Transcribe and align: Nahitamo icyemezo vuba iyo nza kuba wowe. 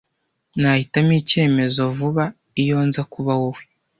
Nahitamo 0.61 1.13
icyemezo 1.21 1.81
vuba 1.97 2.23
iyo 2.61 2.77
nza 2.87 3.01
kuba 3.13 3.33
wowe. 3.41 3.61